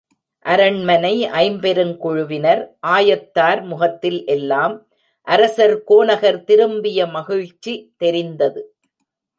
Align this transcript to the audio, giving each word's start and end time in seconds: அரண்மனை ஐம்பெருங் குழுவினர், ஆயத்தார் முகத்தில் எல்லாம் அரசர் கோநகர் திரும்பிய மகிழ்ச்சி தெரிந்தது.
அரண்மனை 0.45 1.11
ஐம்பெருங் 1.41 1.93
குழுவினர், 1.97 2.61
ஆயத்தார் 2.87 3.61
முகத்தில் 3.63 4.19
எல்லாம் 4.25 4.75
அரசர் 5.27 5.83
கோநகர் 5.83 6.43
திரும்பிய 6.43 7.05
மகிழ்ச்சி 7.07 7.75
தெரிந்தது. 7.97 8.61